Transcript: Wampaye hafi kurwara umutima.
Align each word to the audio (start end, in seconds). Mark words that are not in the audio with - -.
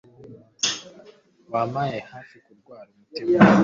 Wampaye 1.51 1.97
hafi 2.11 2.35
kurwara 2.45 2.89
umutima. 2.93 3.37